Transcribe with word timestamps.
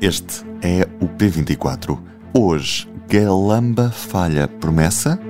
este 0.00 0.44
é 0.62 0.88
o 1.00 1.06
P24. 1.06 1.98
Hoje, 2.32 2.88
Galamba 3.08 3.90
falha 3.90 4.48
promessa 4.48 5.20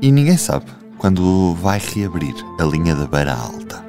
e 0.00 0.10
ninguém 0.10 0.36
sabe 0.36 0.66
quando 0.98 1.54
vai 1.54 1.78
reabrir 1.78 2.34
a 2.58 2.64
linha 2.64 2.94
da 2.94 3.06
Beira 3.06 3.34
Alta. 3.34 3.84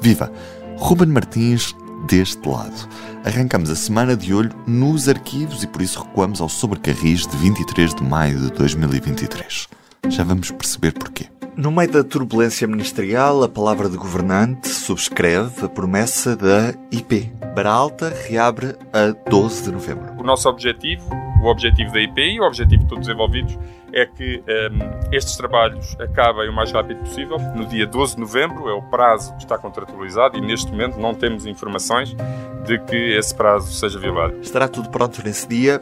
Viva! 0.00 0.30
Ruben 0.76 1.08
Martins 1.08 1.74
deste 2.06 2.48
lado. 2.48 2.88
Arrancamos 3.24 3.70
a 3.70 3.76
semana 3.76 4.16
de 4.16 4.34
olho 4.34 4.50
nos 4.66 5.08
arquivos 5.08 5.62
e 5.62 5.66
por 5.66 5.82
isso 5.82 6.02
recuamos 6.02 6.40
ao 6.40 6.48
sobrecarris 6.48 7.26
de 7.26 7.36
23 7.36 7.94
de 7.94 8.02
maio 8.02 8.38
de 8.38 8.52
2023. 8.52 9.68
Já 10.08 10.24
vamos 10.24 10.50
perceber 10.50 10.92
porquê. 10.92 11.26
No 11.56 11.70
meio 11.70 11.90
da 11.90 12.02
turbulência 12.02 12.66
ministerial, 12.66 13.42
a 13.42 13.48
palavra 13.48 13.88
de 13.88 13.96
governante 13.96 14.68
subscreve 14.68 15.64
a 15.64 15.68
promessa 15.68 16.34
da 16.34 16.74
IP. 16.90 17.30
Baralta 17.54 18.08
reabre 18.28 18.76
a 18.92 19.12
12 19.28 19.64
de 19.64 19.72
novembro. 19.72 20.14
O 20.18 20.22
nosso 20.22 20.48
objetivo, 20.48 21.04
o 21.42 21.46
objetivo 21.48 21.92
da 21.92 22.00
IP 22.00 22.18
e 22.18 22.40
o 22.40 22.44
objetivo 22.44 22.82
de 22.82 22.88
todos 22.88 23.06
os 23.06 23.12
envolvidos 23.12 23.58
é 23.92 24.06
que 24.06 24.42
um, 24.48 25.14
estes 25.14 25.36
trabalhos 25.36 25.94
acabem 26.00 26.48
o 26.48 26.52
mais 26.52 26.72
rápido 26.72 27.00
possível. 27.00 27.38
No 27.54 27.66
dia 27.66 27.86
12 27.86 28.14
de 28.14 28.20
novembro 28.22 28.68
é 28.70 28.72
o 28.72 28.80
prazo 28.82 29.34
que 29.34 29.42
está 29.42 29.58
contratualizado 29.58 30.38
e 30.38 30.40
neste 30.40 30.70
momento 30.70 30.98
não 30.98 31.14
temos 31.14 31.44
informações 31.44 32.16
de 32.64 32.78
que 32.78 32.96
esse 32.96 33.34
prazo 33.34 33.70
seja 33.70 33.98
violado. 33.98 34.38
Estará 34.40 34.66
tudo 34.66 34.88
pronto 34.88 35.22
nesse 35.22 35.46
dia? 35.46 35.78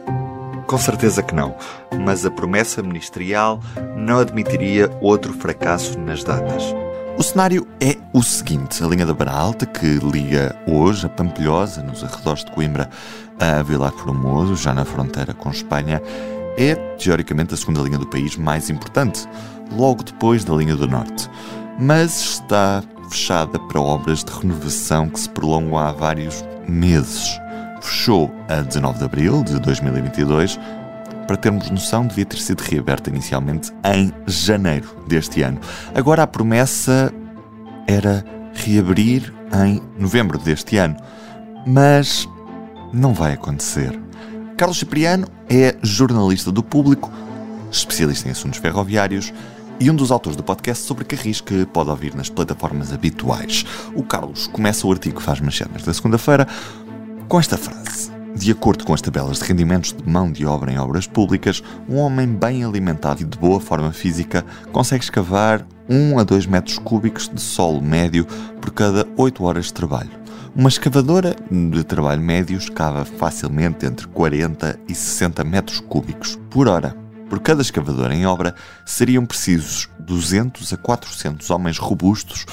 Com 0.67 0.77
certeza 0.77 1.23
que 1.23 1.33
não, 1.33 1.55
mas 2.03 2.25
a 2.25 2.31
promessa 2.31 2.83
ministerial 2.83 3.61
não 3.95 4.19
admitiria 4.19 4.89
outro 5.01 5.31
fracasso 5.33 5.97
nas 5.97 6.21
datas. 6.23 6.75
O 7.21 7.23
cenário 7.23 7.67
é 7.79 7.97
o 8.11 8.23
seguinte: 8.23 8.83
a 8.83 8.87
linha 8.87 9.05
da 9.05 9.13
Barra 9.13 9.37
Alta, 9.37 9.63
que 9.63 9.99
liga 9.99 10.55
hoje 10.65 11.05
a 11.05 11.09
Pampilhosa, 11.09 11.83
nos 11.83 12.03
arredores 12.03 12.43
de 12.43 12.49
Coimbra, 12.49 12.89
a 13.39 13.61
Vilar 13.61 13.91
Formoso, 13.91 14.55
já 14.55 14.73
na 14.73 14.83
fronteira 14.83 15.31
com 15.31 15.51
Espanha, 15.51 16.01
é 16.57 16.73
teoricamente 16.97 17.53
a 17.53 17.57
segunda 17.57 17.81
linha 17.81 17.99
do 17.99 18.07
país 18.07 18.35
mais 18.35 18.71
importante, 18.71 19.29
logo 19.71 20.01
depois 20.01 20.43
da 20.43 20.55
linha 20.55 20.75
do 20.75 20.87
Norte. 20.87 21.29
Mas 21.79 22.19
está 22.21 22.83
fechada 23.07 23.59
para 23.67 23.79
obras 23.79 24.23
de 24.23 24.31
renovação 24.31 25.07
que 25.07 25.19
se 25.19 25.29
prolongam 25.29 25.77
há 25.77 25.91
vários 25.91 26.43
meses 26.67 27.39
fechou 27.81 28.33
a 28.47 28.61
19 28.61 28.99
de 28.99 29.05
abril 29.05 29.43
de 29.43 29.59
2022. 29.59 30.59
Para 31.31 31.37
termos 31.37 31.69
noção, 31.69 32.05
devia 32.05 32.25
ter 32.25 32.39
sido 32.39 32.59
reaberta 32.59 33.09
inicialmente 33.09 33.71
em 33.85 34.11
janeiro 34.27 34.93
deste 35.07 35.41
ano. 35.41 35.61
Agora 35.95 36.23
a 36.23 36.27
promessa 36.27 37.09
era 37.87 38.25
reabrir 38.53 39.33
em 39.63 39.81
novembro 39.97 40.37
deste 40.37 40.75
ano, 40.75 40.97
mas 41.65 42.27
não 42.91 43.13
vai 43.13 43.31
acontecer. 43.31 43.97
Carlos 44.57 44.77
Cipriano 44.77 45.25
é 45.49 45.77
jornalista 45.81 46.51
do 46.51 46.61
público, 46.61 47.09
especialista 47.71 48.27
em 48.27 48.31
assuntos 48.31 48.59
ferroviários 48.59 49.31
e 49.79 49.89
um 49.89 49.95
dos 49.95 50.11
autores 50.11 50.35
do 50.35 50.43
podcast 50.43 50.83
sobre 50.83 51.05
Carris 51.05 51.39
que 51.39 51.65
pode 51.65 51.89
ouvir 51.89 52.13
nas 52.13 52.27
plataformas 52.27 52.91
habituais. 52.91 53.65
O 53.95 54.03
Carlos 54.03 54.47
começa 54.47 54.85
o 54.85 54.91
artigo 54.91 55.21
que 55.21 55.25
faz 55.25 55.39
manchete 55.39 55.71
nesta 55.71 55.93
segunda-feira 55.93 56.45
com 57.29 57.39
esta 57.39 57.57
frase. 57.57 58.20
De 58.35 58.51
acordo 58.51 58.85
com 58.85 58.93
as 58.93 59.01
tabelas 59.01 59.39
de 59.39 59.45
rendimentos 59.45 59.93
de 59.93 60.09
mão 60.09 60.31
de 60.31 60.45
obra 60.45 60.71
em 60.71 60.79
obras 60.79 61.05
públicas, 61.05 61.61
um 61.87 61.97
homem 61.97 62.27
bem 62.27 62.63
alimentado 62.63 63.21
e 63.21 63.25
de 63.25 63.37
boa 63.37 63.59
forma 63.59 63.91
física 63.91 64.45
consegue 64.71 65.03
escavar 65.03 65.65
1 65.89 66.17
a 66.17 66.23
2 66.23 66.45
metros 66.45 66.79
cúbicos 66.79 67.29
de 67.29 67.41
solo 67.41 67.81
médio 67.81 68.25
por 68.59 68.71
cada 68.71 69.05
8 69.17 69.43
horas 69.43 69.65
de 69.65 69.73
trabalho. 69.73 70.11
Uma 70.55 70.69
escavadora 70.69 71.35
de 71.49 71.83
trabalho 71.83 72.21
médio 72.21 72.57
escava 72.57 73.05
facilmente 73.05 73.85
entre 73.85 74.07
40 74.07 74.79
e 74.87 74.95
60 74.95 75.43
metros 75.43 75.79
cúbicos 75.81 76.39
por 76.49 76.67
hora. 76.67 76.95
Por 77.29 77.39
cada 77.39 77.61
escavadora 77.61 78.13
em 78.15 78.25
obra, 78.25 78.55
seriam 78.85 79.25
precisos 79.25 79.89
200 79.99 80.73
a 80.73 80.77
400 80.77 81.49
homens 81.49 81.77
robustos 81.77 82.45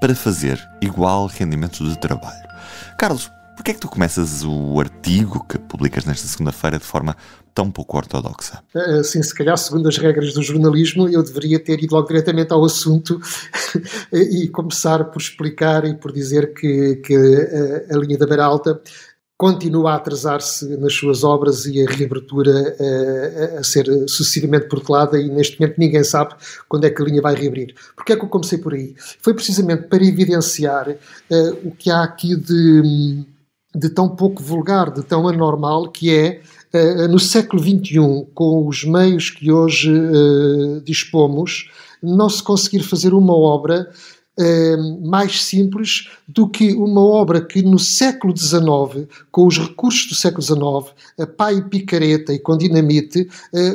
para 0.00 0.14
fazer 0.14 0.60
igual 0.80 1.26
rendimento 1.26 1.82
de 1.82 1.98
trabalho. 1.98 2.48
Carlos, 2.96 3.30
Porquê 3.60 3.72
é 3.72 3.74
que 3.74 3.80
tu 3.80 3.90
começas 3.90 4.42
o 4.42 4.80
artigo 4.80 5.44
que 5.46 5.58
publicas 5.58 6.06
nesta 6.06 6.26
segunda-feira 6.26 6.78
de 6.78 6.84
forma 6.84 7.14
tão 7.54 7.70
pouco 7.70 7.98
ortodoxa? 7.98 8.62
Eh, 8.74 9.02
sim, 9.02 9.22
se 9.22 9.34
calhar, 9.34 9.58
segundo 9.58 9.86
as 9.86 9.98
regras 9.98 10.32
do 10.32 10.42
jornalismo, 10.42 11.06
eu 11.10 11.22
deveria 11.22 11.58
ter 11.58 11.78
ido 11.84 11.94
logo 11.94 12.08
diretamente 12.08 12.54
ao 12.54 12.64
assunto 12.64 13.20
e 14.10 14.48
começar 14.48 15.04
por 15.04 15.20
explicar 15.20 15.84
e 15.84 15.94
por 15.94 16.10
dizer 16.10 16.54
que, 16.54 17.02
que 17.04 17.14
a, 17.14 17.18
eh, 17.18 17.86
a 17.90 17.98
linha 17.98 18.16
da 18.16 18.26
Beira 18.26 18.46
Alta 18.46 18.80
continua 19.36 19.92
a 19.92 19.96
atrasar-se 19.96 20.66
nas 20.78 20.94
suas 20.94 21.22
obras 21.22 21.66
e 21.66 21.86
a 21.86 21.90
reabertura 21.90 22.50
a, 22.50 22.82
eh, 22.82 23.58
a, 23.58 23.62
ser 23.62 23.84
sucessivamente 24.08 24.68
protelada 24.68 25.20
e 25.20 25.28
neste 25.28 25.60
momento 25.60 25.76
ninguém 25.76 26.02
sabe 26.02 26.34
quando 26.66 26.86
é 26.86 26.90
que 26.90 27.02
a 27.02 27.04
linha 27.04 27.20
vai 27.20 27.34
reabrir. 27.34 27.74
Porquê 27.94 28.14
é 28.14 28.16
que 28.16 28.24
eu 28.24 28.28
comecei 28.30 28.56
por 28.56 28.72
aí? 28.72 28.94
Foi 29.20 29.34
precisamente 29.34 29.82
para 29.82 30.02
evidenciar 30.02 30.88
uh, 30.88 31.68
o 31.68 31.72
que 31.72 31.90
há 31.90 32.02
aqui 32.02 32.34
de 32.34 33.26
de 33.74 33.88
tão 33.88 34.08
pouco 34.08 34.42
vulgar, 34.42 34.90
de 34.90 35.02
tão 35.02 35.28
anormal, 35.28 35.88
que 35.90 36.10
é 36.10 36.40
uh, 36.74 37.08
no 37.08 37.18
século 37.18 37.62
XXI, 37.62 38.26
com 38.34 38.66
os 38.66 38.84
meios 38.84 39.30
que 39.30 39.50
hoje 39.50 39.92
uh, 39.92 40.80
dispomos, 40.82 41.70
não 42.02 42.28
se 42.28 42.42
conseguir 42.42 42.82
fazer 42.82 43.14
uma 43.14 43.34
obra 43.34 43.88
uh, 44.38 45.08
mais 45.08 45.44
simples 45.44 46.08
do 46.26 46.48
que 46.48 46.72
uma 46.72 47.02
obra 47.02 47.40
que 47.40 47.62
no 47.62 47.78
século 47.78 48.36
XIX, 48.36 49.06
com 49.30 49.46
os 49.46 49.58
recursos 49.58 50.08
do 50.08 50.14
século 50.14 50.42
XIX, 50.42 50.94
a 51.18 51.26
pá 51.26 51.52
e 51.52 51.62
picareta 51.62 52.32
e 52.32 52.38
com 52.38 52.56
dinamite, 52.56 53.28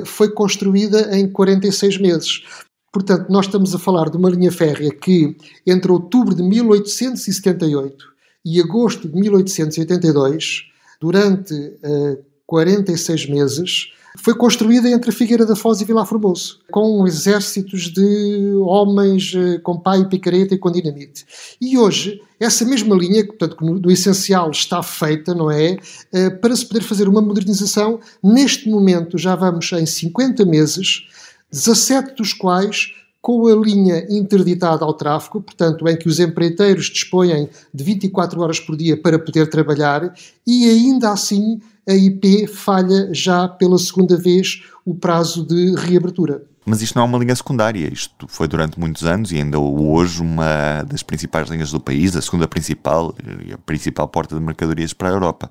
foi 0.06 0.30
construída 0.30 1.18
em 1.18 1.28
46 1.30 2.00
meses. 2.00 2.44
Portanto, 2.92 3.30
nós 3.30 3.46
estamos 3.46 3.76
a 3.76 3.80
falar 3.80 4.10
de 4.10 4.18
uma 4.18 4.30
linha 4.30 4.52
férrea 4.52 4.90
que, 4.90 5.36
entre 5.68 5.92
outubro 5.92 6.34
de 6.34 6.42
1878 6.42 8.15
e 8.46 8.62
agosto 8.62 9.10
de 9.10 9.16
1882, 9.20 10.66
durante 11.02 11.54
uh, 11.54 12.24
46 12.46 13.28
meses, 13.28 13.92
foi 14.18 14.36
construída 14.36 14.90
entre 14.90 15.12
Figueira 15.12 15.46
da 15.46 15.56
Foz 15.56 15.82
e 15.82 15.86
Vila 15.86 16.06
Formoso, 16.06 16.60
com 16.72 17.06
exércitos 17.06 17.92
de 17.92 18.56
homens 18.62 19.34
uh, 19.34 19.60
com 19.62 19.80
pai 19.80 20.08
picareta 20.08 20.54
e 20.54 20.58
com 20.58 20.72
dinamite. 20.72 21.26
E 21.60 21.78
hoje, 21.78 22.22
essa 22.40 22.64
mesma 22.64 22.96
linha, 22.96 23.26
portanto, 23.26 23.58
no, 23.62 23.80
no 23.80 23.92
essencial 23.92 24.52
está 24.52 24.82
feita, 24.84 25.34
não 25.34 25.50
é? 25.50 25.78
Uh, 26.14 26.40
para 26.40 26.56
se 26.56 26.66
poder 26.66 26.82
fazer 26.82 27.08
uma 27.08 27.22
modernização, 27.22 28.00
neste 28.24 28.70
momento 28.70 29.18
já 29.18 29.36
vamos 29.36 29.72
em 29.74 29.86
50 29.86 30.46
meses, 30.46 31.08
17 31.52 32.16
dos 32.16 32.32
quais 32.32 32.94
com 33.26 33.48
a 33.48 33.56
linha 33.56 34.06
interditada 34.08 34.86
ao 34.86 34.94
tráfego, 34.94 35.42
portanto, 35.42 35.88
em 35.88 35.98
que 35.98 36.08
os 36.08 36.20
empreiteiros 36.20 36.92
dispõem 36.92 37.50
de 37.74 37.84
24 37.84 38.40
horas 38.40 38.60
por 38.60 38.78
dia 38.78 38.96
para 38.96 39.18
poder 39.18 39.50
trabalhar, 39.50 40.14
e 40.46 40.70
ainda 40.70 41.10
assim 41.10 41.60
a 41.90 41.94
IP 41.96 42.46
falha 42.46 43.10
já 43.12 43.48
pela 43.48 43.80
segunda 43.80 44.16
vez 44.16 44.62
o 44.86 44.94
prazo 44.94 45.44
de 45.44 45.74
reabertura. 45.74 46.44
Mas 46.64 46.84
isto 46.84 46.96
não 46.98 47.02
é 47.02 47.06
uma 47.08 47.18
linha 47.18 47.36
secundária, 47.36 47.92
isto 47.92 48.28
foi 48.28 48.48
durante 48.48 48.80
muitos 48.80 49.04
anos 49.04 49.32
e 49.32 49.38
ainda 49.38 49.58
hoje 49.58 50.22
uma 50.22 50.84
das 50.84 51.02
principais 51.02 51.50
linhas 51.50 51.72
do 51.72 51.80
país, 51.80 52.16
a 52.16 52.22
segunda 52.22 52.48
principal 52.48 53.16
e 53.44 53.52
a 53.54 53.58
principal 53.58 54.08
porta 54.08 54.36
de 54.36 54.42
mercadorias 54.42 54.94
para 54.94 55.10
a 55.10 55.12
Europa. 55.12 55.50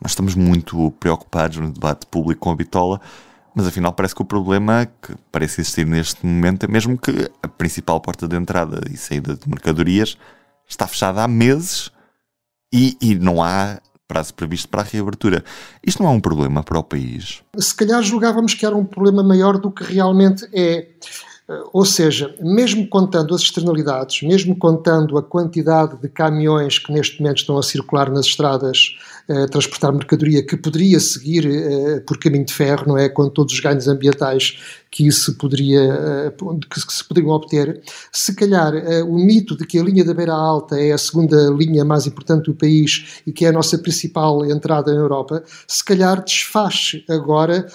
Nós 0.00 0.12
estamos 0.12 0.36
muito 0.36 0.92
preocupados 1.00 1.56
no 1.56 1.72
debate 1.72 2.06
público 2.06 2.42
com 2.42 2.52
a 2.52 2.54
bitola, 2.54 3.00
mas 3.54 3.66
afinal 3.66 3.92
parece 3.92 4.14
que 4.14 4.22
o 4.22 4.24
problema 4.24 4.86
que 4.86 5.14
parece 5.32 5.60
existir 5.60 5.86
neste 5.86 6.24
momento 6.24 6.64
é 6.64 6.68
mesmo 6.68 6.96
que 6.98 7.30
a 7.42 7.48
principal 7.48 8.00
porta 8.00 8.28
de 8.28 8.36
entrada 8.36 8.80
e 8.90 8.96
saída 8.96 9.34
de 9.34 9.48
mercadorias 9.48 10.16
está 10.68 10.86
fechada 10.86 11.22
há 11.22 11.28
meses 11.28 11.90
e, 12.72 12.96
e 13.00 13.14
não 13.14 13.42
há 13.42 13.80
prazo 14.06 14.32
previsto 14.34 14.68
para 14.68 14.80
a 14.80 14.84
reabertura. 14.84 15.44
Isto 15.86 16.02
não 16.02 16.10
é 16.10 16.12
um 16.14 16.20
problema 16.20 16.62
para 16.62 16.78
o 16.78 16.82
país? 16.82 17.42
Se 17.58 17.74
calhar 17.74 18.02
julgávamos 18.02 18.54
que 18.54 18.64
era 18.64 18.74
um 18.74 18.84
problema 18.84 19.22
maior 19.22 19.58
do 19.58 19.70
que 19.70 19.84
realmente 19.84 20.48
é. 20.52 20.88
Ou 21.72 21.84
seja, 21.84 22.34
mesmo 22.40 22.86
contando 22.88 23.34
as 23.34 23.40
externalidades, 23.40 24.22
mesmo 24.22 24.56
contando 24.56 25.16
a 25.16 25.22
quantidade 25.22 25.96
de 25.98 26.08
caminhões 26.08 26.78
que 26.78 26.92
neste 26.92 27.20
momento 27.20 27.38
estão 27.38 27.58
a 27.58 27.62
circular 27.62 28.10
nas 28.10 28.26
estradas 28.26 28.96
transportar 29.50 29.92
mercadoria 29.92 30.42
que 30.42 30.56
poderia 30.56 30.98
seguir 30.98 31.46
por 32.06 32.18
caminho 32.18 32.46
de 32.46 32.52
ferro, 32.52 32.88
não 32.88 32.98
é? 32.98 33.08
Com 33.08 33.28
todos 33.28 33.52
os 33.52 33.60
ganhos 33.60 33.86
ambientais 33.86 34.58
que 34.90 35.06
isso 35.06 35.36
poderia, 35.36 36.34
que 36.70 36.80
se 36.80 37.04
poderiam 37.06 37.32
obter, 37.32 37.82
se 38.10 38.34
calhar 38.34 38.72
o 39.06 39.18
mito 39.18 39.54
de 39.54 39.66
que 39.66 39.78
a 39.78 39.82
linha 39.82 40.02
da 40.02 40.14
Beira 40.14 40.32
Alta 40.32 40.80
é 40.80 40.92
a 40.92 40.98
segunda 40.98 41.50
linha 41.50 41.84
mais 41.84 42.06
importante 42.06 42.46
do 42.46 42.54
país 42.54 43.20
e 43.26 43.32
que 43.32 43.44
é 43.44 43.48
a 43.48 43.52
nossa 43.52 43.76
principal 43.76 44.44
entrada 44.46 44.94
na 44.94 45.00
Europa, 45.00 45.44
se 45.66 45.84
calhar 45.84 46.24
desfaz 46.24 46.92
agora 47.08 47.66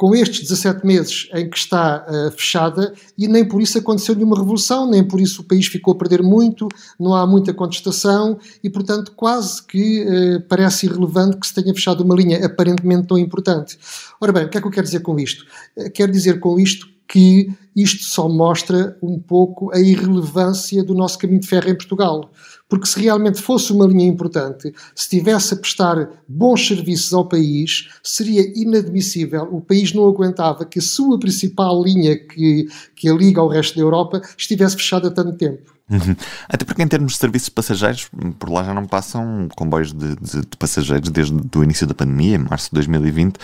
com 0.00 0.14
estes 0.14 0.48
17 0.48 0.86
meses 0.86 1.28
em 1.34 1.50
que 1.50 1.58
está 1.58 2.06
uh, 2.08 2.30
fechada 2.30 2.94
e 3.18 3.28
nem 3.28 3.44
por 3.44 3.60
isso 3.60 3.76
aconteceu 3.76 4.14
nenhuma 4.14 4.34
revolução, 4.34 4.90
nem 4.90 5.04
por 5.04 5.20
isso 5.20 5.42
o 5.42 5.44
país 5.44 5.66
ficou 5.66 5.92
a 5.92 5.94
perder 5.94 6.22
muito, 6.22 6.68
não 6.98 7.14
há 7.14 7.26
muita 7.26 7.52
contestação 7.52 8.38
e, 8.64 8.70
portanto, 8.70 9.12
quase 9.14 9.62
que 9.62 10.06
uh, 10.06 10.40
parece 10.48 10.86
irrelevante 10.86 11.36
que 11.36 11.46
se 11.46 11.52
tenha 11.52 11.74
fechado 11.74 12.02
uma 12.02 12.14
linha 12.14 12.46
aparentemente 12.46 13.08
tão 13.08 13.18
importante. 13.18 13.78
Ora 14.18 14.32
bem, 14.32 14.46
o 14.46 14.48
que 14.48 14.56
é 14.56 14.60
que 14.62 14.66
eu 14.66 14.70
quero 14.70 14.86
dizer 14.86 15.00
com 15.00 15.20
isto? 15.20 15.44
Uh, 15.76 15.90
quero 15.92 16.10
dizer 16.10 16.40
com 16.40 16.58
isto 16.58 16.88
que 17.10 17.52
isto 17.74 18.04
só 18.04 18.28
mostra 18.28 18.96
um 19.02 19.18
pouco 19.18 19.74
a 19.74 19.80
irrelevância 19.80 20.84
do 20.84 20.94
nosso 20.94 21.18
caminho 21.18 21.40
de 21.40 21.48
ferro 21.48 21.68
em 21.68 21.74
Portugal. 21.74 22.30
Porque 22.68 22.86
se 22.86 23.00
realmente 23.00 23.42
fosse 23.42 23.72
uma 23.72 23.84
linha 23.84 24.06
importante, 24.06 24.72
se 24.94 25.08
tivesse 25.08 25.54
a 25.54 25.56
prestar 25.56 26.08
bons 26.28 26.68
serviços 26.68 27.12
ao 27.12 27.28
país, 27.28 27.88
seria 28.00 28.42
inadmissível. 28.54 29.48
O 29.50 29.60
país 29.60 29.92
não 29.92 30.08
aguentava 30.08 30.64
que 30.64 30.78
a 30.78 30.82
sua 30.82 31.18
principal 31.18 31.82
linha 31.82 32.16
que, 32.16 32.68
que 32.94 33.08
a 33.08 33.12
liga 33.12 33.40
ao 33.40 33.48
resto 33.48 33.74
da 33.74 33.82
Europa 33.82 34.22
estivesse 34.38 34.76
fechada 34.76 35.08
há 35.08 35.10
tanto 35.10 35.32
tempo. 35.32 35.74
Uhum. 35.90 36.14
Até 36.48 36.64
porque, 36.64 36.80
em 36.80 36.86
termos 36.86 37.14
de 37.14 37.18
serviços 37.18 37.46
de 37.46 37.54
passageiros, 37.54 38.08
por 38.38 38.48
lá 38.48 38.62
já 38.62 38.72
não 38.72 38.86
passam 38.86 39.48
comboios 39.56 39.92
de, 39.92 40.14
de, 40.14 40.42
de 40.42 40.56
passageiros 40.56 41.10
desde 41.10 41.34
o 41.56 41.64
início 41.64 41.88
da 41.88 41.94
pandemia, 41.94 42.36
em 42.36 42.38
março 42.38 42.68
de 42.68 42.74
2020. 42.74 43.36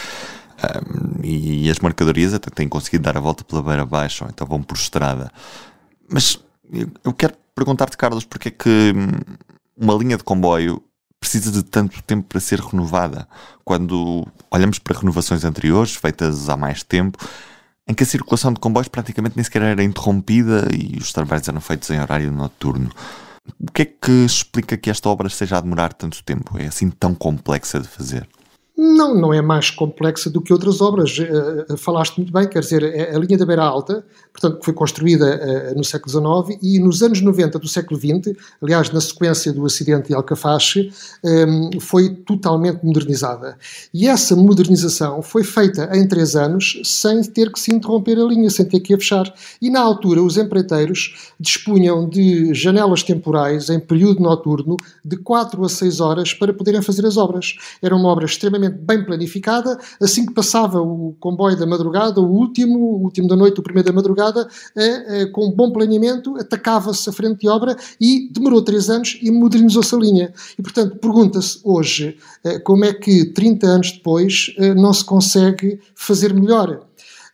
Um, 0.56 1.20
e 1.22 1.70
as 1.70 1.78
mercadorias 1.80 2.32
até 2.32 2.50
têm 2.50 2.68
conseguido 2.68 3.04
dar 3.04 3.16
a 3.16 3.20
volta 3.20 3.44
pela 3.44 3.62
beira 3.62 3.82
abaixo, 3.82 4.24
ou 4.24 4.30
então 4.30 4.46
vão 4.46 4.62
por 4.62 4.76
estrada. 4.76 5.30
Mas 6.08 6.40
eu 7.04 7.12
quero 7.12 7.34
perguntar-te, 7.54 7.96
Carlos, 7.96 8.24
porque 8.24 8.48
é 8.48 8.52
que 8.52 8.92
hum, 8.96 9.36
uma 9.76 9.94
linha 9.94 10.16
de 10.16 10.24
comboio 10.24 10.82
precisa 11.20 11.50
de 11.50 11.62
tanto 11.62 12.02
tempo 12.02 12.26
para 12.28 12.40
ser 12.40 12.60
renovada? 12.60 13.28
Quando 13.64 14.26
olhamos 14.50 14.78
para 14.78 14.98
renovações 14.98 15.44
anteriores, 15.44 15.94
feitas 15.94 16.48
há 16.48 16.56
mais 16.56 16.82
tempo, 16.82 17.18
em 17.88 17.94
que 17.94 18.02
a 18.02 18.06
circulação 18.06 18.52
de 18.52 18.60
comboios 18.60 18.88
praticamente 18.88 19.36
nem 19.36 19.44
sequer 19.44 19.62
era 19.62 19.82
interrompida 19.82 20.68
e 20.72 20.96
os 20.98 21.12
trabalhos 21.12 21.48
eram 21.48 21.60
feitos 21.60 21.90
em 21.90 22.00
horário 22.00 22.32
noturno. 22.32 22.90
O 23.60 23.70
que 23.70 23.82
é 23.82 23.84
que 23.84 24.24
explica 24.24 24.76
que 24.76 24.90
esta 24.90 25.08
obra 25.08 25.28
esteja 25.28 25.58
a 25.58 25.60
demorar 25.60 25.92
tanto 25.92 26.22
tempo? 26.24 26.58
É 26.58 26.66
assim 26.66 26.90
tão 26.90 27.14
complexa 27.14 27.78
de 27.78 27.86
fazer? 27.86 28.28
Não, 28.76 29.14
não 29.14 29.32
é 29.32 29.40
mais 29.40 29.70
complexa 29.70 30.28
do 30.28 30.42
que 30.42 30.52
outras 30.52 30.82
obras. 30.82 31.16
Uh, 31.18 31.76
falaste 31.78 32.18
muito 32.18 32.30
bem, 32.30 32.46
quer 32.46 32.60
dizer, 32.60 32.82
é 32.82 33.16
a 33.16 33.18
linha 33.18 33.38
da 33.38 33.46
Beira 33.46 33.64
Alta, 33.64 34.04
portanto, 34.30 34.58
que 34.58 34.64
foi 34.66 34.74
construída 34.74 35.72
uh, 35.72 35.78
no 35.78 35.82
século 35.82 36.44
XIX 36.46 36.58
e 36.62 36.78
nos 36.78 37.02
anos 37.02 37.22
90 37.22 37.58
do 37.58 37.66
século 37.66 37.98
XX, 37.98 38.36
aliás, 38.62 38.90
na 38.90 39.00
sequência 39.00 39.50
do 39.50 39.64
acidente 39.64 40.08
de 40.08 40.14
Alcafache, 40.14 40.92
um, 41.24 41.80
foi 41.80 42.10
totalmente 42.10 42.84
modernizada. 42.84 43.56
E 43.94 44.06
essa 44.06 44.36
modernização 44.36 45.22
foi 45.22 45.42
feita 45.42 45.88
em 45.94 46.06
três 46.06 46.36
anos 46.36 46.82
sem 46.84 47.22
ter 47.22 47.50
que 47.50 47.58
se 47.58 47.74
interromper 47.74 48.18
a 48.18 48.24
linha, 48.24 48.50
sem 48.50 48.66
ter 48.66 48.80
que 48.80 48.92
a 48.92 48.98
fechar. 48.98 49.32
E 49.60 49.70
na 49.70 49.80
altura, 49.80 50.22
os 50.22 50.36
empreiteiros 50.36 51.32
dispunham 51.40 52.06
de 52.06 52.52
janelas 52.52 53.02
temporais 53.02 53.70
em 53.70 53.80
período 53.80 54.22
noturno 54.22 54.76
de 55.02 55.16
4 55.16 55.64
a 55.64 55.68
6 55.68 56.00
horas 56.00 56.34
para 56.34 56.52
poderem 56.52 56.82
fazer 56.82 57.06
as 57.06 57.16
obras. 57.16 57.56
Era 57.80 57.96
uma 57.96 58.08
obra 58.08 58.26
extremamente 58.26 58.65
bem 58.68 59.04
planificada. 59.04 59.78
Assim 60.00 60.26
que 60.26 60.34
passava 60.34 60.80
o 60.80 61.14
comboio 61.20 61.56
da 61.56 61.66
madrugada, 61.66 62.20
o 62.20 62.30
último, 62.30 62.78
o 62.78 63.02
último 63.04 63.28
da 63.28 63.36
noite, 63.36 63.60
o 63.60 63.62
primeiro 63.62 63.88
da 63.88 63.94
madrugada, 63.94 64.48
eh, 64.76 65.22
eh, 65.22 65.26
com 65.26 65.50
bom 65.50 65.72
planeamento, 65.72 66.36
atacava-se 66.36 67.08
a 67.08 67.12
frente 67.12 67.40
de 67.40 67.48
obra 67.48 67.76
e 68.00 68.28
demorou 68.32 68.62
três 68.62 68.88
anos 68.90 69.18
e 69.22 69.30
modernizou-se 69.30 69.94
a 69.94 69.98
linha. 69.98 70.32
E, 70.58 70.62
portanto, 70.62 70.96
pergunta-se 70.96 71.60
hoje 71.64 72.16
eh, 72.44 72.58
como 72.60 72.84
é 72.84 72.92
que 72.92 73.26
30 73.26 73.66
anos 73.66 73.92
depois 73.92 74.54
não 74.76 74.92
se 74.92 75.04
consegue 75.04 75.80
fazer 75.94 76.32
melhor. 76.32 76.86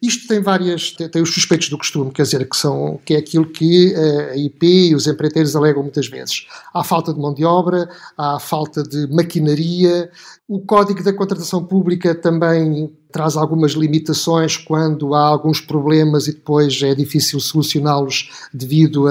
Isto 0.02 0.26
tem 0.26 0.40
várias, 0.40 0.90
tem, 0.90 1.08
tem, 1.08 1.22
os 1.22 1.32
suspeitos 1.32 1.68
do 1.68 1.78
costume, 1.78 2.10
quer 2.10 2.22
dizer, 2.22 2.48
que, 2.48 2.56
são, 2.56 2.98
que 3.04 3.14
é 3.14 3.18
aquilo 3.18 3.46
que 3.46 3.94
a 3.94 4.36
IP 4.36 4.88
e 4.90 4.94
os 4.96 5.06
empreiteiros 5.06 5.54
alegam 5.54 5.80
muitas 5.80 6.08
vezes. 6.08 6.48
Há 6.74 6.82
falta 6.82 7.14
de 7.14 7.20
mão 7.20 7.32
de 7.32 7.44
obra, 7.44 7.88
há 8.18 8.40
falta 8.40 8.82
de 8.82 9.06
maquinaria, 9.06 10.10
o 10.48 10.58
Código 10.60 11.04
da 11.04 11.12
Contratação 11.12 11.64
Pública 11.64 12.16
também 12.16 12.92
traz 13.12 13.36
algumas 13.36 13.72
limitações 13.72 14.56
quando 14.56 15.14
há 15.14 15.20
alguns 15.20 15.60
problemas 15.60 16.26
e 16.26 16.32
depois 16.32 16.80
é 16.82 16.94
difícil 16.94 17.38
solucioná-los 17.38 18.30
devido 18.52 19.06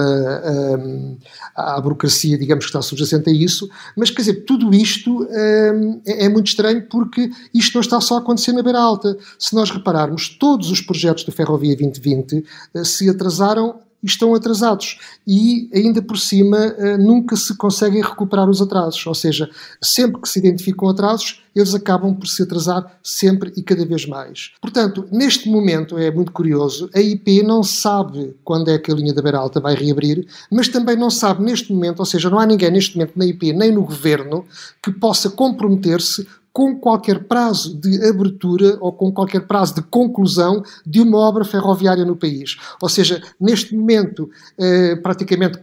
à 1.56 1.80
burocracia, 1.80 2.38
digamos, 2.38 2.66
que 2.66 2.70
está 2.70 2.82
subjacente 2.82 3.30
a 3.30 3.34
isso. 3.34 3.70
Mas, 3.96 4.10
quer 4.10 4.22
dizer, 4.22 4.46
tudo 4.46 4.74
isto 4.74 5.24
hum, 5.24 6.02
é, 6.06 6.26
é, 6.26 6.30
muito 6.30 6.48
estranho 6.48 6.88
porque 6.90 7.30
isto 7.54 7.76
não 7.76 7.82
está 7.82 8.02
só 8.02 8.16
a 8.16 8.20
acontecer 8.20 8.52
na 8.52 8.64
Beira 8.64 8.80
Alta. 8.80 9.18
Se 9.38 9.56
nós 9.56 9.70
repararmos, 9.70 10.30
todos 10.30 10.72
os 10.72 10.82
projetos 10.82 11.24
do 11.24 11.32
Ferrovia 11.32 11.76
2020 11.76 12.44
eh, 12.74 12.84
se 12.84 13.10
atrasaram 13.10 13.80
estão 14.04 14.34
atrasados 14.34 15.00
e, 15.28 15.70
ainda 15.74 16.02
por 16.02 16.18
cima, 16.18 16.58
eh, 16.58 16.98
nunca 16.98 17.36
se 17.36 17.56
conseguem 17.56 18.02
recuperar 18.02 18.50
os 18.50 18.62
atrasos. 18.62 19.06
Ou 19.06 19.14
seja, 19.14 19.50
sempre 19.82 20.22
que 20.22 20.30
se 20.30 20.40
identificam 20.40 20.90
atrasos, 20.90 21.42
eles 21.56 21.76
acabam 21.76 22.16
por 22.16 22.28
se 22.28 22.44
atrasar 22.44 23.00
sempre 23.04 23.52
e 23.56 23.62
cada 23.62 23.86
vez 23.86 24.06
mais. 24.06 24.52
Portanto, 24.62 25.06
neste 25.12 25.50
momento 25.50 25.98
é 25.98 26.10
muito 26.10 26.32
curioso, 26.32 26.90
a 26.96 27.00
IP 27.00 27.44
não 27.44 27.62
sabe 27.62 28.36
quando 28.44 28.70
é 28.70 28.78
que 28.78 28.92
a 28.92 28.96
linha 28.96 29.14
da 29.14 29.22
Beira 29.22 29.38
Alta 29.38 29.60
vai 29.60 29.76
reabrir, 29.76 30.26
mas 30.50 30.68
também 30.70 30.96
não 30.96 31.10
sabe 31.10 31.44
neste 31.44 31.74
momento, 31.74 32.00
ou 32.00 32.06
seja, 32.06 32.30
não 32.30 32.40
há 32.40 32.46
ninguém 32.46 32.72
neste 32.72 32.96
momento 32.96 33.18
na 33.18 33.26
IP 33.26 33.54
nem 33.54 33.72
no 33.72 33.84
governo 33.84 34.46
que 34.82 34.92
possa 34.92 35.30
comprometer-se 35.30 36.26
com 36.54 36.76
qualquer 36.76 37.24
prazo 37.26 37.80
de 37.80 38.06
abertura 38.08 38.78
ou 38.82 38.92
com 38.92 39.12
qualquer 39.12 39.48
prazo 39.48 39.76
de 39.76 39.82
conclusão 39.84 40.64
de 40.86 41.02
uma 41.02 41.18
obra 41.18 41.46
ferroviária 41.46 42.06
no 42.06 42.16
país. 42.16 42.58
Ou 42.82 42.90
seja, 42.90 43.22
neste 43.40 43.76
momento, 43.76 44.30
eh, 44.58 44.96
praticamente 44.98 45.60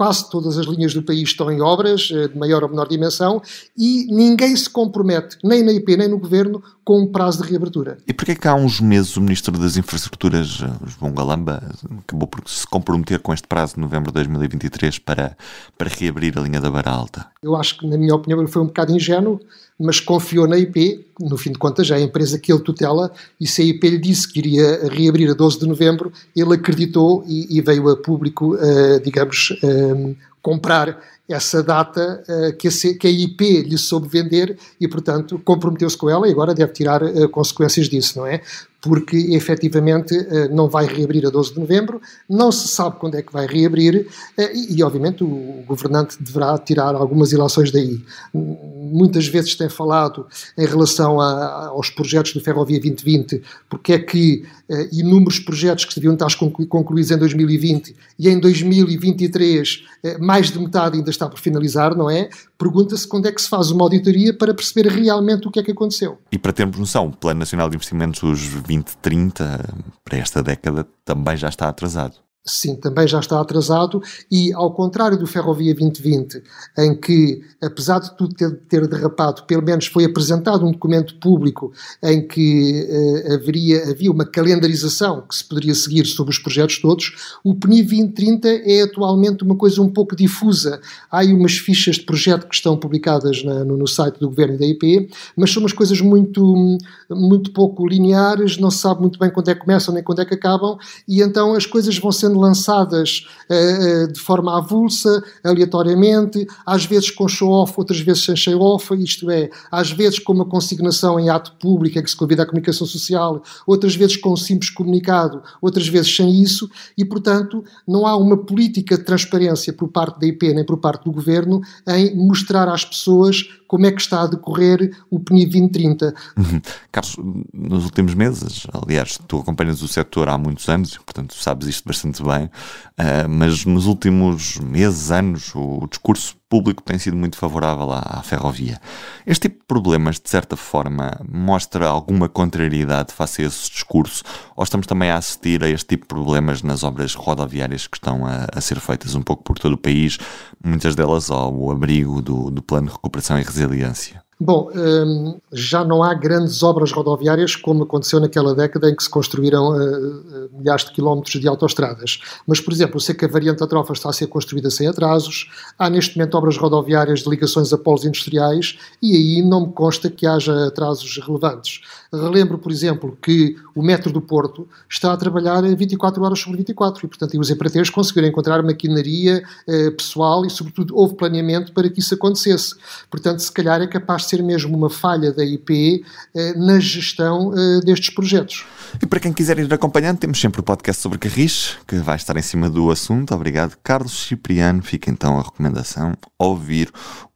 quase 0.00 0.30
todas 0.30 0.56
as 0.56 0.66
linhas 0.66 0.94
do 0.94 1.02
país 1.02 1.28
estão 1.28 1.50
em 1.50 1.60
obras, 1.60 2.08
eh, 2.10 2.28
de 2.28 2.38
maior 2.38 2.62
ou 2.62 2.70
menor 2.70 2.88
dimensão, 2.88 3.42
e 3.76 4.06
ninguém 4.10 4.56
se 4.56 4.68
compromete, 4.68 5.36
nem 5.44 5.62
na 5.62 5.72
IP 5.72 5.94
nem 5.94 6.08
no 6.08 6.18
Governo, 6.18 6.62
com 6.82 7.02
um 7.02 7.06
prazo 7.06 7.42
de 7.42 7.50
reabertura. 7.50 7.98
E 8.06 8.12
porquê 8.12 8.34
que 8.34 8.48
há 8.48 8.54
uns 8.54 8.80
meses 8.80 9.16
o 9.16 9.20
Ministro 9.20 9.58
das 9.58 9.76
Infraestruturas, 9.76 10.60
eh, 10.62 10.88
João 10.98 11.12
Galamba, 11.12 11.62
acabou 11.98 12.26
por 12.26 12.42
se 12.48 12.66
comprometer 12.66 13.20
com 13.20 13.34
este 13.34 13.46
prazo 13.46 13.74
de 13.74 13.80
novembro 13.80 14.10
de 14.10 14.14
2023 14.14 14.98
para, 14.98 15.36
para 15.76 15.88
reabrir 15.88 16.36
a 16.38 16.40
linha 16.40 16.60
da 16.60 16.70
Barra 16.70 16.92
Alta? 16.92 17.26
Eu 17.42 17.54
acho 17.54 17.78
que, 17.78 17.86
na 17.86 17.98
minha 17.98 18.14
opinião, 18.14 18.40
ele 18.40 18.50
foi 18.50 18.62
um 18.62 18.66
bocado 18.66 18.92
ingênuo, 18.92 19.38
mas 19.80 19.98
confiou 19.98 20.46
na 20.46 20.58
IP, 20.58 21.06
no 21.18 21.38
fim 21.38 21.52
de 21.52 21.58
contas, 21.58 21.86
já 21.86 21.96
é 21.96 22.02
a 22.02 22.04
empresa 22.04 22.38
que 22.38 22.52
ele 22.52 22.60
tutela, 22.60 23.10
e 23.40 23.46
se 23.46 23.62
a 23.62 23.64
IP 23.64 23.88
lhe 23.88 23.98
disse 23.98 24.30
que 24.30 24.38
iria 24.38 24.88
reabrir 24.88 25.30
a 25.30 25.34
12 25.34 25.58
de 25.58 25.66
novembro, 25.66 26.12
ele 26.36 26.54
acreditou 26.54 27.24
e, 27.26 27.56
e 27.56 27.60
veio 27.62 27.88
a 27.88 27.96
público, 27.96 28.56
uh, 28.56 29.00
digamos, 29.02 29.50
uh, 29.62 30.14
comprar 30.42 31.00
essa 31.30 31.62
data 31.62 32.22
uh, 32.28 32.56
que, 32.56 32.66
a, 32.66 32.70
que, 32.98 33.06
a, 33.06 33.10
IP 33.10 33.62
lhe 33.62 33.78
soube 33.78 34.08
vender 34.08 34.58
e, 34.80 34.88
portanto, 34.88 35.40
comprometeu-se 35.44 35.96
com 35.96 36.10
ela 36.10 36.26
e 36.26 36.32
agora 36.32 36.52
deve 36.52 36.72
tirar 36.72 37.02
uh, 37.02 37.28
consequências 37.28 37.88
disso, 37.88 38.18
não 38.18 38.26
é? 38.26 38.40
Porque 38.80 39.16
efetivamente 39.16 40.16
uh, 40.16 40.52
não 40.52 40.68
vai 40.68 40.86
reabrir 40.86 41.24
a 41.26 41.30
12 41.30 41.54
de 41.54 41.60
novembro, 41.60 42.00
não 42.28 42.50
se 42.50 42.66
sabe 42.66 42.98
quando 42.98 43.14
é 43.14 43.22
que 43.22 43.32
vai 43.32 43.46
reabrir 43.46 44.08
e, 44.36 44.76
e, 44.76 44.82
obviamente, 44.82 45.22
o, 45.22 45.62
governante 45.66 46.16
deverá 46.20 46.58
tirar 46.58 46.96
algumas 46.96 47.30
ilações 47.30 47.70
daí. 47.70 48.02
Muitas 48.34 49.28
vezes 49.28 49.54
tem 49.54 49.68
falado 49.68 50.26
em 50.58 50.66
relação 50.66 51.20
a, 51.20 51.66
aos 51.66 51.90
projetos 51.90 52.32
do 52.32 52.40
Ferrovia 52.40 52.80
2020, 52.80 53.42
porque 53.68 53.92
é 53.92 53.98
que 53.98 54.44
inúmeros 54.92 55.38
projetos 55.38 55.84
que 55.84 55.94
deviam 55.94 56.14
estar 56.14 56.28
concluídos 56.36 57.10
em 57.10 57.18
2020 57.18 57.94
e 58.18 58.28
em 58.28 58.38
2023 58.38 59.84
mais 60.20 60.50
de 60.50 60.58
metade 60.58 60.96
ainda 60.96 61.10
está 61.20 61.28
por 61.28 61.38
finalizar, 61.38 61.94
não 61.94 62.10
é? 62.10 62.28
Pergunta-se 62.58 63.06
quando 63.06 63.26
é 63.26 63.32
que 63.32 63.40
se 63.40 63.48
faz 63.48 63.70
uma 63.70 63.84
auditoria 63.84 64.36
para 64.36 64.54
perceber 64.54 64.88
realmente 64.88 65.46
o 65.46 65.50
que 65.50 65.60
é 65.60 65.62
que 65.62 65.72
aconteceu. 65.72 66.18
E 66.32 66.38
para 66.38 66.52
termos 66.52 66.78
noção, 66.78 67.08
o 67.08 67.16
Plano 67.16 67.40
Nacional 67.40 67.68
de 67.68 67.76
Investimentos 67.76 68.20
2030 68.20 69.74
para 70.04 70.18
esta 70.18 70.42
década 70.42 70.86
também 71.04 71.36
já 71.36 71.48
está 71.48 71.68
atrasado. 71.68 72.14
Sim, 72.42 72.74
também 72.74 73.06
já 73.06 73.20
está 73.20 73.38
atrasado 73.38 74.02
e, 74.30 74.50
ao 74.54 74.72
contrário 74.72 75.18
do 75.18 75.26
Ferrovia 75.26 75.74
2020, 75.74 76.42
em 76.78 76.98
que, 76.98 77.42
apesar 77.62 77.98
de 77.98 78.16
tudo 78.16 78.34
ter, 78.34 78.50
ter 78.66 78.88
derrapado, 78.88 79.42
pelo 79.42 79.62
menos 79.62 79.86
foi 79.86 80.06
apresentado 80.06 80.66
um 80.66 80.72
documento 80.72 81.16
público 81.20 81.70
em 82.02 82.26
que 82.26 82.88
uh, 82.88 83.34
haveria, 83.34 83.90
havia 83.90 84.10
uma 84.10 84.24
calendarização 84.24 85.20
que 85.28 85.36
se 85.36 85.44
poderia 85.44 85.74
seguir 85.74 86.06
sobre 86.06 86.32
os 86.32 86.38
projetos 86.38 86.78
todos, 86.78 87.12
o 87.44 87.54
PNI 87.54 87.82
2030 87.82 88.48
é 88.48 88.82
atualmente 88.82 89.44
uma 89.44 89.54
coisa 89.54 89.82
um 89.82 89.90
pouco 89.90 90.16
difusa. 90.16 90.80
Há 91.10 91.18
aí 91.18 91.34
umas 91.34 91.58
fichas 91.58 91.96
de 91.96 92.04
projeto 92.04 92.48
que 92.48 92.54
estão 92.54 92.74
publicadas 92.74 93.44
na, 93.44 93.66
no, 93.66 93.76
no, 93.76 93.86
site 93.86 94.18
do 94.18 94.30
Governo 94.30 94.54
e 94.54 94.58
da 94.58 94.66
IP, 94.66 95.10
mas 95.36 95.52
são 95.52 95.62
umas 95.62 95.74
coisas 95.74 96.00
muito, 96.00 96.78
muito 97.10 97.52
pouco 97.52 97.86
lineares, 97.86 98.56
não 98.56 98.70
se 98.70 98.78
sabe 98.78 99.02
muito 99.02 99.18
bem 99.18 99.30
quando 99.30 99.50
é 99.50 99.54
que 99.54 99.60
começam 99.60 99.92
nem 99.92 100.02
quando 100.02 100.22
é 100.22 100.24
que 100.24 100.34
acabam, 100.34 100.78
e 101.06 101.20
então 101.20 101.54
as 101.54 101.66
coisas 101.66 101.98
vão 101.98 102.10
sendo 102.10 102.29
lançadas 102.34 103.26
uh, 103.48 104.12
de 104.12 104.20
forma 104.20 104.56
avulsa, 104.56 105.22
aleatoriamente, 105.44 106.46
às 106.64 106.84
vezes 106.84 107.10
com 107.10 107.28
show-off, 107.28 107.74
outras 107.76 108.00
vezes 108.00 108.24
sem 108.24 108.36
show-off, 108.36 108.94
isto 108.94 109.30
é, 109.30 109.50
às 109.70 109.90
vezes 109.90 110.18
com 110.18 110.32
uma 110.32 110.44
consignação 110.44 111.18
em 111.18 111.28
ato 111.28 111.52
público 111.58 112.02
que 112.02 112.10
se 112.10 112.16
convida 112.16 112.42
à 112.42 112.46
comunicação 112.46 112.86
social, 112.86 113.42
outras 113.66 113.94
vezes 113.94 114.16
com 114.16 114.32
um 114.32 114.36
simples 114.36 114.70
comunicado, 114.70 115.42
outras 115.60 115.88
vezes 115.88 116.14
sem 116.14 116.40
isso, 116.40 116.70
e 116.96 117.04
portanto 117.04 117.64
não 117.86 118.06
há 118.06 118.16
uma 118.16 118.36
política 118.36 118.96
de 118.96 119.04
transparência 119.04 119.72
por 119.72 119.88
parte 119.88 120.18
da 120.20 120.26
IP 120.26 120.52
nem 120.54 120.64
por 120.64 120.78
parte 120.78 121.04
do 121.04 121.12
governo 121.12 121.60
em 121.86 122.14
mostrar 122.16 122.68
às 122.68 122.84
pessoas 122.84 123.59
como 123.70 123.86
é 123.86 123.92
que 123.92 124.00
está 124.00 124.22
a 124.22 124.26
decorrer 124.26 124.96
o 125.08 125.20
PNI 125.20 125.44
2030. 125.46 126.12
Uhum. 126.36 126.60
Carlos, 126.90 127.16
nos 127.54 127.84
últimos 127.84 128.14
meses, 128.14 128.66
aliás, 128.72 129.16
tu 129.28 129.38
acompanhas 129.38 129.80
o 129.80 129.86
setor 129.86 130.28
há 130.28 130.36
muitos 130.36 130.68
anos, 130.68 130.98
portanto 130.98 131.36
sabes 131.36 131.68
isto 131.68 131.86
bastante 131.86 132.20
bem, 132.20 132.46
uh, 132.46 133.28
mas 133.28 133.64
nos 133.64 133.86
últimos 133.86 134.58
meses, 134.58 135.12
anos, 135.12 135.54
o 135.54 135.86
discurso 135.88 136.39
público 136.50 136.82
tem 136.82 136.98
sido 136.98 137.16
muito 137.16 137.36
favorável 137.36 137.92
à, 137.92 138.00
à, 138.00 138.22
ferrovia. 138.24 138.80
Este 139.24 139.42
tipo 139.42 139.60
de 139.60 139.66
problemas, 139.66 140.18
de 140.18 140.28
certa 140.28 140.56
forma, 140.56 141.18
mostra 141.26 141.86
alguma 141.86 142.28
contrariedade 142.28 143.14
face 143.14 143.42
a 143.42 143.46
esse 143.46 143.70
discurso? 143.70 144.24
Ou 144.56 144.64
estamos 144.64 144.86
também 144.86 145.10
a 145.10 145.16
assistir 145.16 145.62
a 145.62 145.68
este 145.68 145.86
tipo 145.86 146.02
de 146.02 146.08
problemas 146.08 146.60
nas 146.62 146.82
obras 146.82 147.14
rodoviárias 147.14 147.86
que 147.86 147.96
estão 147.96 148.26
a, 148.26 148.48
a 148.52 148.60
ser 148.60 148.80
feitas 148.80 149.14
um 149.14 149.22
pouco 149.22 149.44
por 149.44 149.58
todo 149.58 149.74
o 149.74 149.78
país, 149.78 150.18
muitas 150.62 150.96
delas 150.96 151.30
ao 151.30 151.70
abrigo 151.70 152.20
do, 152.20 152.50
do 152.50 152.60
Plano 152.60 152.88
de 152.88 152.94
Recuperação 152.94 153.38
e 153.38 153.42
Resiliência? 153.44 154.20
Bom, 154.42 154.70
hum, 154.74 155.38
já 155.52 155.84
não 155.84 156.02
há 156.02 156.14
grandes 156.14 156.62
obras 156.62 156.92
rodoviárias 156.92 157.54
como 157.54 157.82
aconteceu 157.82 158.18
naquela 158.18 158.54
década 158.54 158.88
em 158.88 158.96
que 158.96 159.02
se 159.02 159.10
construíram 159.10 159.78
eh, 159.78 159.84
eh, 159.84 160.48
milhares 160.50 160.86
de 160.86 160.92
quilómetros 160.92 161.38
de 161.38 161.46
autoestradas. 161.46 162.20
Mas, 162.46 162.58
por 162.58 162.72
exemplo, 162.72 162.98
sei 162.98 163.14
que 163.14 163.26
a 163.26 163.28
variante 163.28 163.58
da 163.58 163.66
Trofa 163.66 163.92
está 163.92 164.08
a 164.08 164.14
ser 164.14 164.28
construída 164.28 164.70
sem 164.70 164.86
atrasos, 164.86 165.50
há 165.78 165.90
neste 165.90 166.16
momento 166.16 166.38
obras 166.38 166.56
rodoviárias 166.56 167.20
de 167.20 167.28
ligações 167.28 167.70
a 167.70 167.76
polos 167.76 168.06
industriais 168.06 168.78
e 169.02 169.14
aí 169.14 169.42
não 169.42 169.66
me 169.66 169.72
consta 169.74 170.08
que 170.08 170.26
haja 170.26 170.68
atrasos 170.68 171.18
relevantes. 171.18 171.82
Relembro, 172.12 172.58
por 172.58 172.72
exemplo, 172.72 173.16
que 173.22 173.56
o 173.74 173.82
metro 173.82 174.12
do 174.12 174.20
Porto 174.20 174.68
está 174.88 175.12
a 175.12 175.16
trabalhar 175.16 175.62
24 175.62 176.22
horas 176.22 176.40
sobre 176.40 176.58
24 176.58 177.06
e, 177.06 177.08
portanto, 177.08 177.38
os 177.38 177.50
empreiteiros 177.50 177.88
conseguiram 177.88 178.28
encontrar 178.28 178.62
maquinaria 178.62 179.42
eh, 179.68 179.90
pessoal 179.90 180.44
e, 180.44 180.50
sobretudo, 180.50 180.96
houve 180.96 181.14
planeamento 181.14 181.72
para 181.72 181.88
que 181.88 182.00
isso 182.00 182.14
acontecesse. 182.14 182.74
Portanto, 183.08 183.40
se 183.40 183.52
calhar 183.52 183.80
é 183.80 183.86
capaz 183.86 184.22
de 184.22 184.30
ser 184.30 184.42
mesmo 184.42 184.76
uma 184.76 184.90
falha 184.90 185.32
da 185.32 185.44
IP 185.44 186.04
eh, 186.34 186.54
na 186.54 186.80
gestão 186.80 187.52
eh, 187.56 187.80
destes 187.84 188.10
projetos. 188.10 188.64
E 189.00 189.06
para 189.06 189.20
quem 189.20 189.32
quiser 189.32 189.58
ir 189.60 189.72
acompanhando, 189.72 190.18
temos 190.18 190.40
sempre 190.40 190.60
o 190.60 190.64
podcast 190.64 191.00
sobre 191.00 191.18
Carris, 191.18 191.76
que 191.86 191.96
vai 191.96 192.16
estar 192.16 192.36
em 192.36 192.42
cima 192.42 192.68
do 192.68 192.90
assunto. 192.90 193.32
Obrigado, 193.32 193.76
Carlos 193.84 194.26
Cipriano. 194.26 194.82
Fica 194.82 195.10
então 195.10 195.38
a 195.38 195.42
recomendação 195.42 196.14
ouvir 196.36 196.90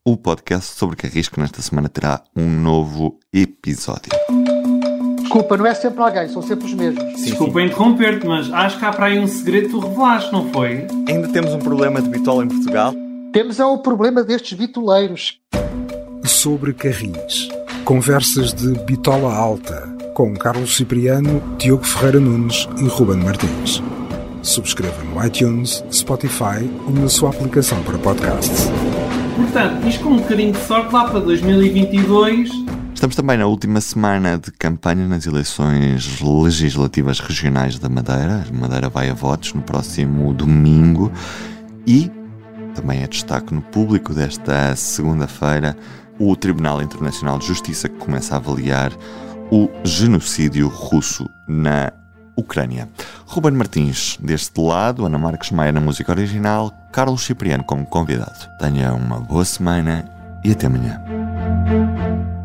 o 0.05 0.17
podcast 0.19 0.77
sobre 0.77 0.97
Carris, 0.97 1.29
que 1.29 1.41
nesta 1.41 1.63
semana 1.63 1.89
terá 1.89 2.23
um 2.37 2.51
novo 2.51 3.19
episódio. 3.33 4.11
Desculpa, 5.25 5.57
não 5.57 5.67
é 5.67 5.75
sempre 5.75 6.03
alguém, 6.03 6.29
são 6.29 6.43
sempre 6.43 6.67
os 6.67 6.75
mesmos. 6.75 7.03
Sim, 7.19 7.31
Desculpa 7.31 7.63
interromper-te, 7.63 8.27
mas 8.27 8.53
acho 8.53 8.79
que 8.79 8.85
há 8.85 8.93
para 8.93 9.07
aí 9.07 9.19
um 9.19 9.27
segredo 9.27 9.69
que 9.69 9.73
tu 9.73 9.81
revelaste, 9.81 10.31
não 10.31 10.51
foi? 10.51 10.87
Ainda 11.09 11.29
temos 11.29 11.53
um 11.55 11.59
problema 11.59 12.01
de 12.01 12.09
bitola 12.11 12.45
em 12.45 12.49
Portugal? 12.49 12.95
Temos 13.33 13.59
é 13.59 13.65
o 13.65 13.79
problema 13.79 14.23
destes 14.23 14.57
bitoleiros 14.57 15.41
sobre 16.25 16.75
Carris. 16.75 17.49
Conversas 17.85 18.53
de 18.53 18.73
Bitola 18.85 19.35
Alta, 19.35 19.89
com 20.15 20.35
Carlos 20.35 20.77
Cipriano, 20.77 21.43
Diogo 21.59 21.85
Ferreira 21.85 22.21
Nunes 22.21 22.69
e 22.79 22.85
Ruben 22.85 23.17
Martins. 23.17 23.83
Subscreva 24.43 25.03
no 25.05 25.27
iTunes, 25.27 25.83
Spotify 25.91 26.71
ou 26.87 26.93
na 26.93 27.09
sua 27.09 27.31
aplicação 27.31 27.83
para 27.83 27.99
podcasts. 27.99 28.69
Portanto, 29.37 29.89
isto 29.89 30.05
com 30.05 30.11
um 30.11 30.19
bocadinho 30.19 30.53
de 30.53 30.59
sorte 30.61 30.93
lá 30.93 31.09
para 31.09 31.21
2022. 31.21 32.64
Estamos 32.95 33.17
também 33.17 33.37
na 33.37 33.47
última 33.47 33.81
semana 33.81 34.39
de 34.39 34.51
campanha 34.53 35.07
nas 35.07 35.27
eleições 35.27 36.21
legislativas 36.21 37.19
regionais 37.19 37.79
da 37.79 37.89
Madeira. 37.89 38.47
A 38.49 38.53
Madeira 38.53 38.89
vai 38.89 39.11
a 39.11 39.15
votos 39.15 39.53
no 39.53 39.61
próximo 39.61 40.33
domingo 40.33 41.13
e 41.87 42.11
também 42.75 43.03
é 43.03 43.07
destaque 43.09 43.53
no 43.53 43.61
público 43.61 44.15
desta 44.15 44.75
segunda-feira 44.77 45.77
o 46.19 46.35
Tribunal 46.37 46.81
Internacional 46.81 47.39
de 47.39 47.47
Justiça 47.47 47.89
que 47.89 47.99
começa 47.99 48.35
a 48.35 48.39
avaliar 48.39 48.93
o 49.51 49.69
genocídio 49.85 50.69
russo 50.69 51.29
na 51.49 51.93
Ucrânia. 52.37 52.89
Ruben 53.27 53.53
Martins, 53.53 54.19
deste 54.23 54.61
lado, 54.61 55.05
Ana 55.05 55.19
Marques 55.19 55.51
Maia 55.51 55.73
na 55.73 55.81
música 55.81 56.13
original, 56.13 56.73
Carlos 56.93 57.23
Cipriano 57.23 57.65
como 57.65 57.85
convidado. 57.87 58.49
Tenha 58.59 58.95
uma 58.95 59.21
boa 59.21 59.45
semana 59.45 60.09
e 60.45 60.53
até 60.53 60.67
amanhã. 60.67 61.01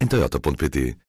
em 0.00 0.06
toyota.pt 0.06 0.98